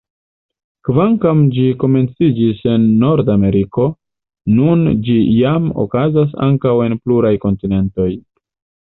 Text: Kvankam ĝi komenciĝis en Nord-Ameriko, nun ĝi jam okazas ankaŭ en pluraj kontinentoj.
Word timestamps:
Kvankam 0.87 1.41
ĝi 1.57 1.65
komenciĝis 1.81 2.63
en 2.75 2.87
Nord-Ameriko, 3.03 3.85
nun 4.59 4.81
ĝi 5.09 5.17
jam 5.41 5.67
okazas 5.83 6.33
ankaŭ 6.47 6.73
en 6.87 6.97
pluraj 7.03 7.33
kontinentoj. 7.45 8.09